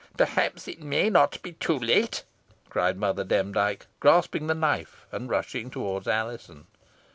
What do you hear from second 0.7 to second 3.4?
may not be too late," cried Mother